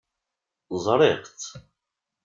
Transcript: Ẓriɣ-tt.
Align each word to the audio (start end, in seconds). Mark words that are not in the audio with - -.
Ẓriɣ-tt. 0.85 1.49